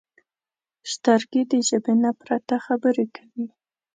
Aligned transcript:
سترګې 0.91 1.41
د 1.51 1.53
ژبې 1.67 1.93
نه 2.03 2.11
پرته 2.21 2.55
خبرې 2.65 3.05
کوي 3.15 3.45